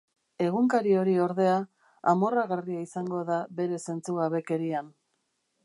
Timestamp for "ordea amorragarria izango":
1.25-3.21